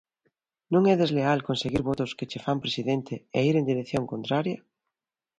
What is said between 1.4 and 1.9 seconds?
conseguir